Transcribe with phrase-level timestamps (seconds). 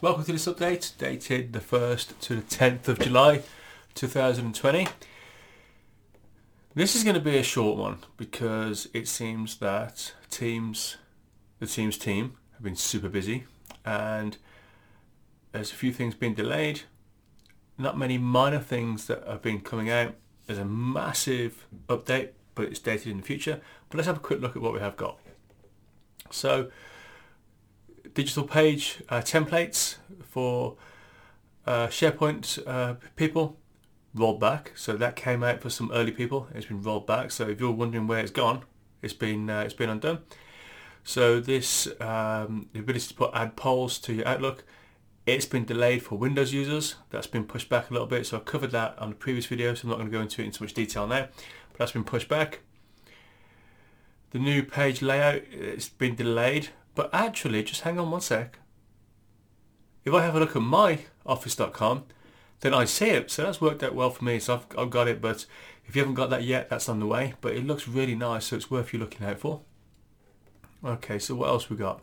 [0.00, 3.42] Welcome to this update, dated the 1st to the 10th of July
[3.96, 4.86] 2020.
[6.72, 10.98] This is going to be a short one because it seems that teams,
[11.58, 13.46] the team's team, have been super busy
[13.84, 14.36] and
[15.50, 16.82] there's a few things being delayed.
[17.76, 20.14] Not many minor things that have been coming out.
[20.46, 23.60] There's a massive update, but it's dated in the future.
[23.88, 25.18] But let's have a quick look at what we have got.
[26.30, 26.70] So
[28.14, 30.76] digital page uh, templates for
[31.66, 33.56] uh, SharePoint uh, people
[34.14, 34.72] rolled back.
[34.74, 36.48] So that came out for some early people.
[36.54, 37.30] It's been rolled back.
[37.30, 38.62] So if you're wondering where it's gone,
[39.02, 40.20] it's been uh, it's been undone.
[41.04, 44.64] So this um, the ability to put add polls to your Outlook,
[45.26, 46.96] it's been delayed for Windows users.
[47.10, 48.26] That's been pushed back a little bit.
[48.26, 49.74] So I covered that on the previous video.
[49.74, 51.28] So I'm not going to go into it in too much detail now.
[51.70, 52.60] But that's been pushed back.
[54.30, 56.68] The new page layout, it's been delayed
[56.98, 58.58] but actually, just hang on one sec.
[60.04, 62.06] If I have a look at my office.com,
[62.58, 63.30] then I see it.
[63.30, 64.40] So that's worked out well for me.
[64.40, 65.20] So I've, I've got it.
[65.20, 65.46] But
[65.86, 67.34] if you haven't got that yet, that's on the way.
[67.40, 68.46] But it looks really nice.
[68.46, 69.60] So it's worth you looking out for.
[70.84, 72.02] Okay, so what else we got?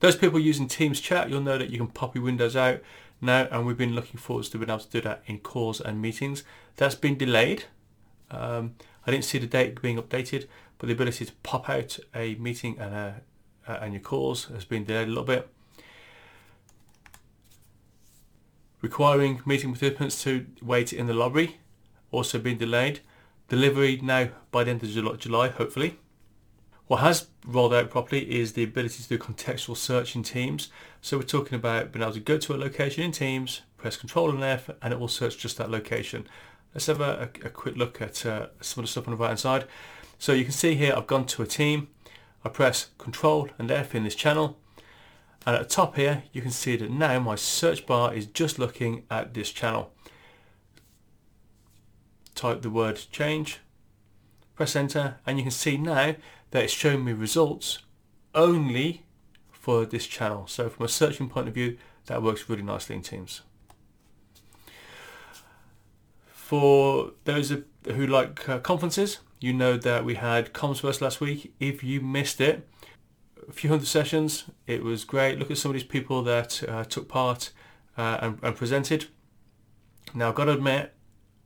[0.00, 2.80] Those people using Teams chat, you'll know that you can pop your windows out
[3.20, 3.48] now.
[3.50, 6.42] And we've been looking forward to being able to do that in calls and meetings.
[6.76, 7.64] That's been delayed.
[8.30, 8.76] Um,
[9.06, 10.46] I didn't see the date being updated,
[10.78, 13.20] but the ability to pop out a meeting and a
[13.66, 15.48] and your calls has been delayed a little bit.
[18.80, 21.56] Requiring meeting participants to wait in the lobby
[22.10, 23.00] also been delayed.
[23.48, 25.98] Delivery now by the end of July, hopefully.
[26.86, 30.68] What has rolled out properly is the ability to do contextual search in Teams.
[31.00, 34.30] So we're talking about being able to go to a location in Teams, press Control
[34.30, 36.26] and F, and it will search just that location.
[36.74, 39.16] Let's have a, a, a quick look at uh, some of the stuff on the
[39.16, 39.64] right hand side.
[40.18, 41.88] So you can see here I've gone to a team.
[42.44, 44.58] I press Control and F in this channel
[45.46, 48.58] and at the top here you can see that now my search bar is just
[48.58, 49.92] looking at this channel.
[52.34, 53.60] Type the word change,
[54.54, 56.16] press enter and you can see now
[56.50, 57.78] that it's showing me results
[58.34, 59.04] only
[59.50, 60.46] for this channel.
[60.46, 63.40] So from a searching point of view that works really nicely in Teams.
[66.44, 67.54] For those
[67.86, 71.54] who like uh, conferences, you know that we had Commsverse last week.
[71.58, 72.68] If you missed it,
[73.48, 74.44] a few hundred sessions.
[74.66, 75.38] It was great.
[75.38, 77.50] Look at some of these people that uh, took part
[77.96, 79.06] uh, and, and, presented.
[80.12, 80.92] Now I've got to admit,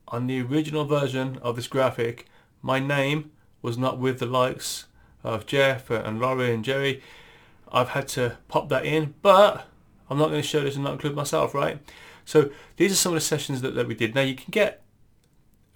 [0.08, 2.26] on the original version of this graphic,
[2.60, 3.30] my name
[3.62, 4.86] was not with the likes
[5.22, 7.04] of Jeff and Laurie and Jerry.
[7.70, 9.68] I've had to pop that in, but
[10.10, 11.78] I'm not going to show this and not include myself, right?
[12.24, 14.16] So these are some of the sessions that, that we did.
[14.16, 14.82] Now you can get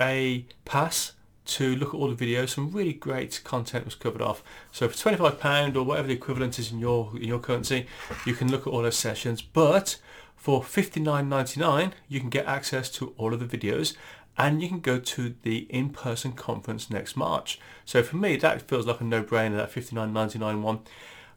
[0.02, 1.12] a pass
[1.44, 2.50] to look at all the videos.
[2.50, 4.42] Some really great content was covered off.
[4.70, 7.86] So for £25 or whatever the equivalent is in your in your currency,
[8.26, 9.42] you can look at all those sessions.
[9.42, 9.96] But
[10.36, 13.96] for $59.99, you can get access to all of the videos
[14.36, 17.60] and you can go to the in-person conference next March.
[17.84, 20.80] So for me, that feels like a no-brainer, that $59.99 one.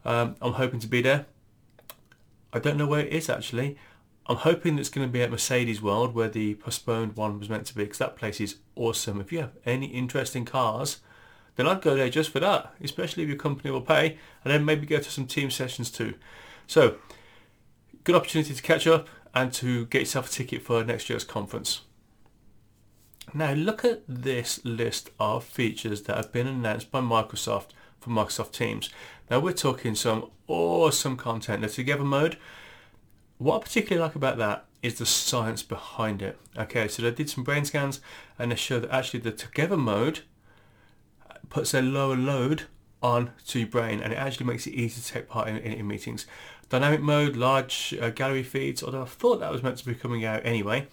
[0.06, 1.26] Um, I'm hoping to be there.
[2.54, 3.78] I don't know where it is actually.
[4.28, 7.68] I'm hoping it's going to be at Mercedes World where the postponed one was meant
[7.68, 9.22] to be because that place is awesome.
[9.22, 10.98] If you have any interest in cars,
[11.56, 14.66] then I'd go there just for that, especially if your company will pay and then
[14.66, 16.16] maybe go to some team sessions too.
[16.66, 16.98] So,
[18.04, 21.82] good opportunity to catch up and to get yourself a ticket for next year's conference.
[23.34, 27.70] Now look at this list of features that have been announced by Microsoft
[28.00, 28.90] for Microsoft Teams.
[29.30, 31.62] Now we're talking some awesome content.
[31.62, 32.38] The Together mode
[33.38, 36.38] what I particularly like about that is the science behind it.
[36.58, 38.00] Okay, so they did some brain scans
[38.38, 40.22] and they showed that actually the together mode
[41.50, 42.64] puts a lower load
[43.02, 45.74] on to your brain and it actually makes it easy to take part in, in,
[45.74, 46.26] in meetings.
[46.70, 50.26] Dynamic mode, large uh, gallery feeds, although I thought that was meant to be coming
[50.26, 50.88] out anyway.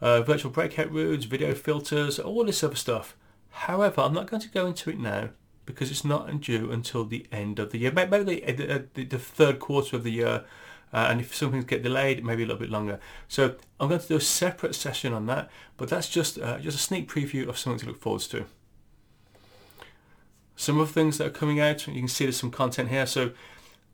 [0.00, 3.16] Uh, virtual breakout rooms, video filters, all this other stuff.
[3.50, 5.30] However, I'm not going to go into it now
[5.64, 9.58] because it's not due until the end of the year, maybe the, the, the third
[9.58, 10.44] quarter of the year
[10.94, 13.00] uh, and if some things get delayed, maybe a little bit longer.
[13.26, 16.78] So I'm going to do a separate session on that, but that's just uh, just
[16.78, 18.46] a sneak preview of something to look forward to.
[20.54, 23.06] Some of the things that are coming out, you can see there's some content here.
[23.06, 23.32] So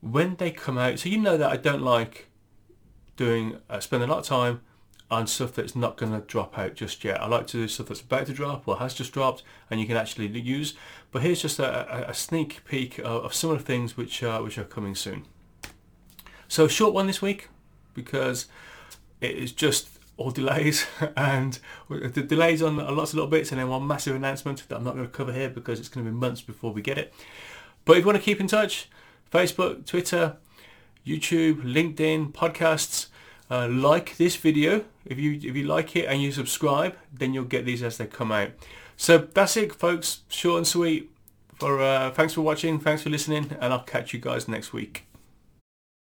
[0.03, 2.29] when they come out, so you know that I don't like
[3.17, 4.61] doing uh, spend a lot of time
[5.11, 7.21] on stuff that's not going to drop out just yet.
[7.21, 9.87] I like to do stuff that's about to drop or has just dropped and you
[9.87, 10.75] can actually use.
[11.11, 14.23] But here's just a, a, a sneak peek of, of, some of the things which,
[14.23, 15.25] uh, which are coming soon.
[16.51, 17.49] So short one this week
[17.95, 18.47] because
[19.21, 20.85] it is just all delays
[21.17, 24.83] and the delays on lots of little bits and then one massive announcement that I'm
[24.83, 27.15] not going to cover here because it's going to be months before we get it.
[27.85, 28.89] But if you want to keep in touch,
[29.33, 30.39] Facebook, Twitter,
[31.07, 33.07] YouTube, LinkedIn, podcasts.
[33.53, 37.45] Uh, like this video if you if you like it and you subscribe, then you'll
[37.45, 38.51] get these as they come out.
[38.97, 40.21] So that's it, folks.
[40.29, 41.11] Short and sweet.
[41.59, 45.10] For uh, thanks for watching, thanks for listening, and I'll catch you guys next week.